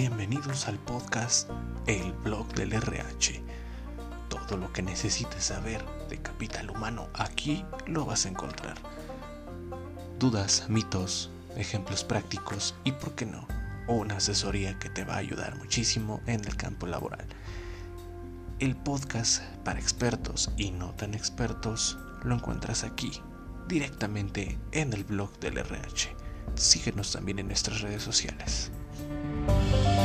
bienvenidos 0.00 0.66
al 0.66 0.78
podcast 0.78 1.50
El 1.86 2.14
blog 2.24 2.50
del 2.54 2.72
RH. 2.72 3.42
Todo 4.30 4.56
lo 4.56 4.72
que 4.72 4.80
necesites 4.80 5.44
saber 5.44 5.84
de 6.08 6.16
capital 6.16 6.70
humano 6.70 7.10
aquí 7.12 7.66
lo 7.86 8.06
vas 8.06 8.24
a 8.24 8.30
encontrar. 8.30 8.78
Dudas, 10.18 10.64
mitos, 10.70 11.30
ejemplos 11.54 12.02
prácticos 12.02 12.74
y, 12.82 12.92
por 12.92 13.14
qué 13.14 13.26
no, 13.26 13.46
una 13.88 14.16
asesoría 14.16 14.78
que 14.78 14.88
te 14.88 15.04
va 15.04 15.16
a 15.16 15.18
ayudar 15.18 15.58
muchísimo 15.58 16.22
en 16.24 16.46
el 16.46 16.56
campo 16.56 16.86
laboral. 16.86 17.26
El 18.58 18.76
podcast 18.76 19.42
para 19.64 19.80
expertos 19.80 20.50
y 20.56 20.70
no 20.70 20.94
tan 20.94 21.12
expertos 21.12 21.98
lo 22.24 22.36
encuentras 22.36 22.84
aquí, 22.84 23.12
directamente 23.68 24.58
en 24.72 24.94
el 24.94 25.04
blog 25.04 25.38
del 25.40 25.58
RH. 25.58 26.16
Síguenos 26.54 27.12
también 27.12 27.38
en 27.38 27.48
nuestras 27.48 27.82
redes 27.82 28.02
sociales. 28.02 28.72
Música 29.08 29.99